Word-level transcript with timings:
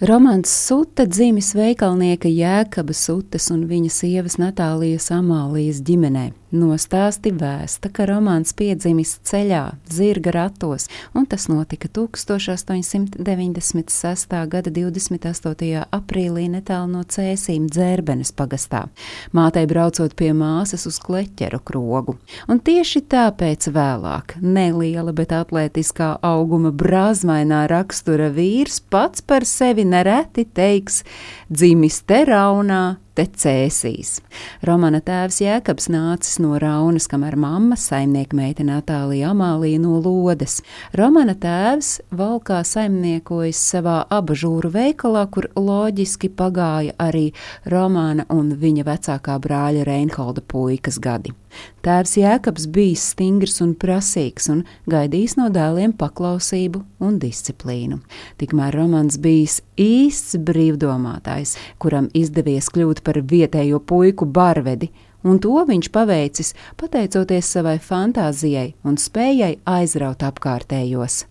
Romans 0.00 0.48
Suta 0.48 1.04
dzimis 1.04 1.50
veikalnieka 1.52 2.30
Jēkaba 2.32 2.94
Sutas 2.96 3.50
un 3.52 3.66
viņa 3.68 3.90
sievas 3.92 4.38
Natālijas 4.40 5.10
Amālijas 5.12 5.82
ģimenē. 5.84 6.30
Nostāsti 6.50 7.30
vēsta, 7.30 7.94
ka 7.94 8.02
romāns 8.10 8.50
piedzimis 8.58 9.22
ceļā, 9.22 9.78
zirga 9.86 10.34
ratos, 10.34 10.90
un 11.14 11.22
tas 11.30 11.46
notika 11.46 11.86
1896. 11.94 14.34
gada 14.50 14.66
28. 14.74 15.86
aprīlī 15.94 16.50
netālu 16.50 16.90
no 16.90 17.06
Cēsīm 17.06 17.70
dzērbenes 17.70 18.34
pagastā, 18.34 18.90
mātei 19.30 19.62
braucot 19.70 20.10
pie 20.18 20.34
māsas 20.34 20.90
uz 20.90 20.98
kleķeru 20.98 21.62
krogu. 21.62 22.18
Un 22.50 22.58
tieši 22.58 23.06
tāpēc 23.14 23.70
vēlāk 23.70 24.42
neliela, 24.42 25.14
bet 25.14 25.30
atletiskā 25.36 26.18
auguma 26.18 26.74
brāzmainā 26.74 27.70
rakstura 27.70 28.26
vīrs 28.34 28.82
pats 28.90 29.22
par 29.22 29.46
sevi 29.46 29.86
nereti 29.86 30.50
teiks 30.50 31.06
dzimis 31.46 32.02
te 32.10 32.26
raunā, 32.26 32.98
te 33.14 33.26
cēsīs. 33.26 34.18
Romana 34.66 35.00
tēvs 35.04 35.40
Jēkabs 35.42 35.88
nācis 35.92 36.38
no 36.42 36.58
Raunas, 36.60 37.08
kamēr 37.10 37.36
mamma 37.40 37.78
saimnieka 37.80 38.36
meita 38.38 38.66
Natālija 38.66 39.32
Amālija 39.34 39.80
no 39.82 39.98
Lodes. 40.02 40.60
Romana 40.98 41.34
tēvs 41.38 41.96
valkā 42.16 42.62
saimniekojas 42.66 43.60
savā 43.74 43.98
abažūru 44.10 44.72
veikalā, 44.74 45.26
kur 45.32 45.50
loģiski 45.56 46.32
pagāja 46.36 46.96
arī 47.00 47.30
Romana 47.70 48.28
un 48.30 48.54
viņa 48.60 48.86
vecākā 48.88 49.38
brāļa 49.42 49.86
Reinholda 49.88 50.44
puikas 50.46 51.00
gadi. 51.02 51.34
Tēvs 51.80 52.18
Jēkabs 52.20 52.66
bijis 52.68 53.06
stingrs 53.14 53.54
un 53.64 53.70
prasīgs 53.72 54.50
un 54.52 54.58
gaidījis 54.92 55.38
no 55.38 55.46
dēliem 55.48 55.94
paklausību 55.96 56.82
un 57.00 57.16
disciplīnu. 57.22 58.02
Tikmēr 58.36 58.76
Romans 58.76 59.16
bijis 59.16 59.62
īsts 59.80 60.36
brīvdomātājs, 60.44 61.54
kuram 61.80 62.10
izdevies 62.12 62.68
kļūt 62.74 63.00
par 63.06 63.22
vietējo 63.32 63.80
puiku 63.80 64.28
barvedi, 64.28 64.90
un 65.24 65.40
to 65.40 65.56
viņš 65.72 65.88
paveicis 65.96 66.52
pateicoties 66.76 67.48
savai 67.56 67.78
fantāzijai 67.80 68.74
un 68.84 69.00
spējai 69.00 69.54
aizraut 69.64 70.20
apkārtējos. 70.28 71.22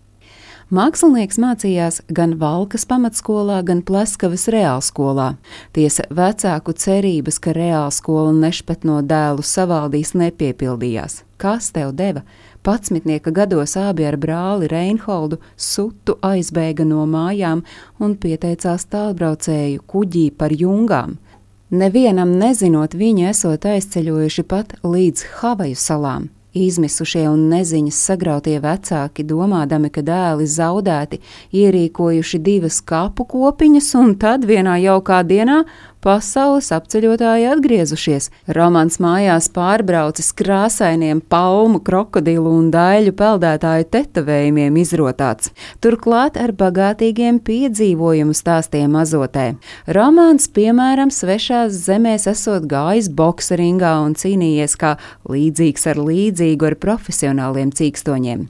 Mākslinieks 0.70 1.34
mācījās 1.42 1.96
gan 2.14 2.36
Valkas 2.38 2.84
pamatskolā, 2.86 3.56
gan 3.66 3.80
Pleskavas 3.82 4.44
reālskolā. 4.54 5.32
Tiesa 5.74 6.04
vecāku 6.14 6.76
cerības, 6.78 7.40
ka 7.42 7.50
reālskola 7.56 8.30
nešpet 8.36 8.86
no 8.86 9.00
dēlu 9.02 9.42
savaldīs, 9.42 10.14
nepiepildījās. 10.14 11.24
Kas 11.42 11.72
tev 11.74 11.90
deva? 11.98 12.22
Patsmitnieka 12.62 13.34
gados 13.34 13.74
abi 13.82 14.06
ar 14.06 14.14
brāli 14.14 14.70
Reinholdu 14.70 15.40
sutu 15.58 16.20
aizbēga 16.22 16.86
no 16.86 17.02
mājām 17.02 17.66
un 17.98 18.14
pieteicās 18.14 18.86
tālbraucēju 18.94 19.82
kuģī 19.90 20.28
par 20.38 20.54
jungām. 20.54 21.18
Nevienam 21.74 22.38
nezinot, 22.38 22.94
viņi 22.94 23.32
esot 23.34 23.66
aizceļojuši 23.66 24.46
pat 24.46 24.78
līdz 24.86 25.32
Havaju 25.40 25.88
salām. 25.90 26.30
Izmisušie 26.50 27.28
un 27.30 27.44
neziņas 27.52 27.98
sagrautie 28.08 28.56
vecāki, 28.58 29.22
domādami, 29.22 29.86
ka 29.94 30.02
dēli 30.02 30.48
zaudēti, 30.50 31.20
ierīkojuši 31.54 32.40
divas 32.42 32.80
kapu 32.82 33.26
kopiņas, 33.30 33.92
un 34.00 34.16
tad 34.18 34.48
vienā 34.50 34.74
jaukā 34.82 35.20
dienā 35.22 35.60
pasaules 36.04 36.70
apceļotāji 36.74 37.48
atgriezušies. 37.50 38.30
Romans 38.56 38.98
mājās 39.02 39.50
pārbraucis 39.54 40.32
krāsainiem 40.36 41.20
palmu, 41.20 41.80
krokodilu 41.84 42.52
un 42.58 42.70
daļu 42.74 43.14
peldētāju 43.18 43.88
tetovējumiem 43.94 44.78
izrotāts, 44.82 45.52
turklāt 45.84 46.38
ar 46.40 46.54
bagātīgiem 46.56 47.40
piedzīvojumu 47.46 48.36
stāstiem 48.36 48.96
azotē. 49.00 49.48
Romāns, 49.88 50.50
piemēram, 50.52 51.12
svešās 51.14 51.76
zemēs 51.88 52.28
esot 52.30 52.68
gājis 52.70 53.10
bokseringā 53.12 53.96
un 54.04 54.16
cīnījies 54.18 54.78
kā 54.80 54.96
līdzīgs 55.30 55.90
ar 55.92 56.00
līdzīgu 56.06 56.72
ar 56.72 56.80
profesionāliem 56.80 57.74
cīkstoņiem. 57.76 58.48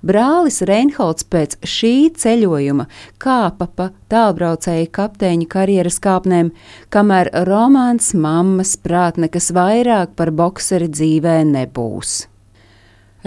Brālis 0.00 0.62
Reinholds 0.64 1.26
pēc 1.28 1.58
šī 1.60 1.92
ceļojuma 2.16 2.86
kāpa 3.20 3.66
pa 3.68 3.90
tālbraucēju 4.08 4.88
kapteiņa 4.96 5.48
karjeras 5.52 6.00
kāpnēm, 6.00 6.54
kamēr 6.88 7.28
romāns 7.44 8.14
mammas 8.16 8.78
prāt 8.80 9.20
nekas 9.20 9.50
vairāk 9.52 10.16
par 10.16 10.32
bokseri 10.32 10.88
dzīvē 10.88 11.42
nebūs. 11.52 12.22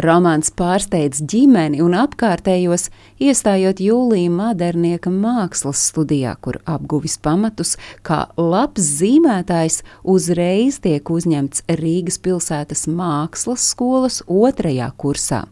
Romāns 0.01 0.49
pārsteidz 0.57 1.21
ģimeni 1.29 1.77
un 1.85 1.93
apkārtējos, 1.93 2.87
iestājot 3.21 3.77
Jūlijā 3.77 4.31
Madernieka 4.33 5.13
mākslas 5.13 5.83
studijā, 5.91 6.33
kur 6.41 6.57
apguvis 6.65 7.19
pamatus, 7.21 7.75
kā 8.01 8.23
labs 8.33 8.89
zīmētājs 8.97 9.83
uzreiz 10.01 10.81
tiek 10.81 11.05
uzņemts 11.05 11.67
Rīgas 11.77 12.17
pilsētas 12.25 12.87
mākslas 12.89 13.69
skolas 13.69 14.23
otrajā 14.25 14.89
kursā. 14.97 15.43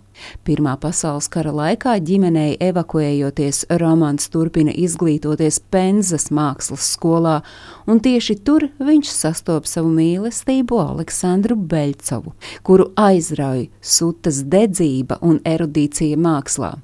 Pirmā 0.48 0.76
pasaules 0.82 1.30
kara 1.32 1.54
laikā 1.56 1.96
ģimenei 2.06 2.56
evakuējoties, 2.62 3.66
Romans 3.82 4.30
turpina 4.34 4.74
izglītoties 4.74 5.62
Penzas 5.74 6.30
mākslas 6.34 6.92
skolā, 6.96 7.40
un 7.88 8.02
tieši 8.04 8.38
tur 8.46 8.68
viņš 8.82 9.12
sastopas 9.14 9.78
savu 9.78 9.94
mīlestību 9.96 10.82
Aleksandru 10.84 11.56
Beļcovu, 11.56 12.36
kuru 12.68 12.92
aizrauja 13.00 13.70
sutas 13.82 14.44
dedzība 14.48 15.22
un 15.22 15.42
erudīcija 15.48 16.20
mākslā. 16.20 16.76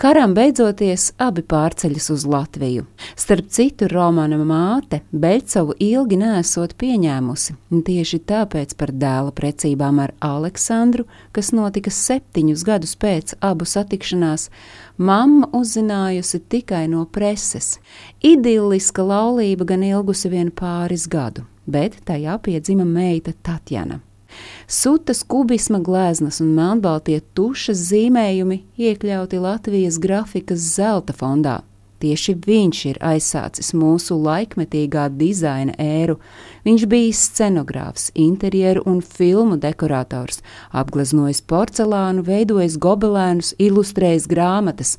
Karam 0.00 0.32
beidzoties, 0.32 1.10
abi 1.20 1.42
pārceļas 1.44 2.06
uz 2.14 2.22
Latviju. 2.24 2.86
Starp 3.20 3.50
citu, 3.52 3.84
Romana 3.92 4.38
māte 4.40 5.02
Beļcovu 5.12 5.76
ilgi 5.76 6.16
nesot 6.22 6.72
pieņēmusi, 6.80 7.58
tieši 7.84 8.22
tāpēc 8.32 8.72
par 8.80 8.94
dēla 8.96 9.34
precībām 9.36 10.00
ar 10.00 10.14
Aleksandru, 10.24 11.04
kas 11.36 11.52
notika 11.52 11.92
septiņus 11.92 12.64
gadus 12.64 12.96
pēc 12.96 13.36
abu 13.44 13.68
satikšanās, 13.68 14.48
mamma 14.96 15.52
uzzinājusi 15.52 16.46
tikai 16.48 16.86
no 16.88 17.04
preses. 17.04 17.74
Idilliska 18.24 19.04
laulība 19.04 19.68
gan 19.68 19.84
ilgusi 19.84 20.32
vien 20.32 20.48
pāris 20.48 21.10
gadu, 21.12 21.44
bet 21.68 22.00
tajā 22.08 22.40
piedzima 22.40 22.88
meita 22.88 23.36
Tatjana. 23.36 24.00
Sutas 24.66 25.22
kubisma 25.22 25.80
gleznas 25.82 26.40
un 26.40 26.54
melnbaltie 26.56 27.20
tušas 27.34 27.80
zīmējumi 27.90 28.62
iekļauti 28.78 29.40
Latvijas 29.42 29.98
grafikas 30.02 30.62
zelta 30.76 31.16
fondā. 31.16 31.60
Tieši 32.00 32.32
viņš 32.46 32.78
ir 32.88 32.98
aizsācis 33.04 33.74
mūsu 33.76 34.16
laikmetīgā 34.24 35.10
dizaina 35.20 35.74
ēru. 35.76 36.16
Viņš 36.64 36.86
bija 36.88 37.16
scenogrāfs, 37.18 38.08
interjeru 38.16 38.86
un 38.88 39.02
filmu 39.04 39.58
dekorators, 39.60 40.40
apgleznojis 40.72 41.42
porcelānu, 41.44 42.24
veidojis 42.24 42.78
gobelēnus, 42.80 43.52
ilustrējis 43.60 44.30
grāmatas 44.32 44.96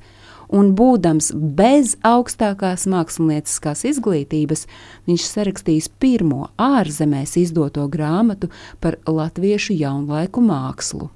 un 0.51 0.73
būdams 0.75 1.31
bez 1.57 1.95
augstākās 2.05 2.85
mākslinieckās 2.91 3.85
izglītības, 3.87 4.67
viņš 5.07 5.25
sarakstījis 5.29 5.89
pirmo 6.01 6.49
ārzemēs 6.61 7.37
izdoto 7.41 7.87
grāmatu 7.91 8.51
par 8.83 8.99
latviešu 9.07 9.77
jaunlaiku 9.79 10.43
mākslu. 10.43 11.09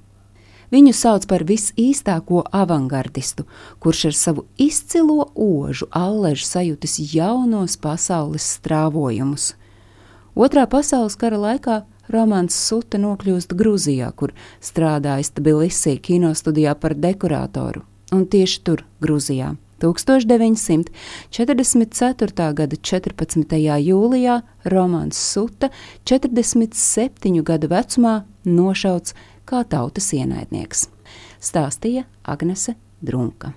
Viņu 0.72 0.92
sauc 0.98 1.28
par 1.30 1.44
visīstāko 1.46 2.40
avangardistu, 2.50 3.44
kurš 3.78 4.06
ar 4.08 4.16
savu 4.18 4.46
izcilo 4.58 5.28
ožu 5.32 5.86
alležu 5.94 6.48
sajutis 6.48 6.98
jaunos 7.14 7.76
pasaules 7.78 8.48
strāvojumus. 8.58 9.52
Otrā 10.34 10.66
pasaules 10.66 11.14
kara 11.16 11.38
laikā 11.38 11.84
Romāns 12.10 12.58
Suta 12.58 12.98
nokļūst 13.02 13.54
Grūzijā, 13.58 14.10
kur 14.14 14.34
strādājis 14.62 15.32
Tbilisī 15.38 15.96
kinostudijā 16.02 16.74
par 16.78 16.94
dekoratoru 16.98 17.86
un 18.12 18.26
tieši 18.30 18.60
tur, 18.66 18.84
Grūzijā. 19.02 19.56
1944. 19.82 22.52
gada 22.56 22.76
14. 22.76 23.56
jūlijā 23.84 24.42
Romanis 24.72 25.20
Suta 25.20 25.68
47 26.08 27.42
gadu 27.44 27.68
vecumā 27.68 28.24
nošauts 28.48 29.12
kā 29.46 29.60
tautas 29.68 30.08
ienaidnieks, 30.16 30.88
stāstīja 31.44 32.08
Agnese 32.24 32.74
Drunka. 33.04 33.52